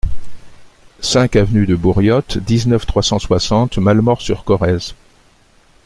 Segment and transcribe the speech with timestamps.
[0.99, 4.95] cinq avenue de Bouriottes, dix-neuf, trois cent soixante, Malemort-sur-Corrèze